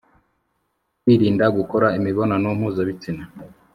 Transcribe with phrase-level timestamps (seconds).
[1.01, 3.23] kwirinda gukora imibonano mpuzabitsina